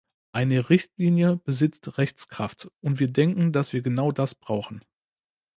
Eine 0.31 0.71
Richtlinie 0.71 1.37
besitzt 1.37 1.99
Rechtskraft, 1.99 2.71
und 2.81 2.99
wir 2.99 3.07
denken, 3.13 3.51
dass 3.51 3.71
wir 3.71 3.83
genau 3.83 4.11
das 4.11 4.33
brauchen. 4.33 4.83